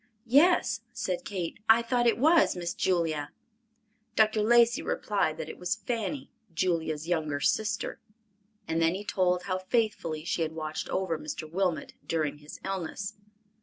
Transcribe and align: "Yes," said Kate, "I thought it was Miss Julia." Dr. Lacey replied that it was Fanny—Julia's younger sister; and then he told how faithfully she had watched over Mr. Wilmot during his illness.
"Yes," 0.25 0.81
said 0.93 1.25
Kate, 1.25 1.59
"I 1.69 1.83
thought 1.83 2.07
it 2.07 2.17
was 2.17 2.55
Miss 2.55 2.73
Julia." 2.73 3.29
Dr. 4.15 4.41
Lacey 4.41 4.81
replied 4.81 5.37
that 5.37 5.47
it 5.47 5.59
was 5.59 5.75
Fanny—Julia's 5.85 7.07
younger 7.07 7.39
sister; 7.39 7.99
and 8.67 8.81
then 8.81 8.95
he 8.95 9.03
told 9.05 9.43
how 9.43 9.59
faithfully 9.59 10.23
she 10.25 10.41
had 10.41 10.53
watched 10.53 10.89
over 10.89 11.19
Mr. 11.19 11.47
Wilmot 11.47 11.93
during 12.07 12.39
his 12.39 12.59
illness. 12.65 13.13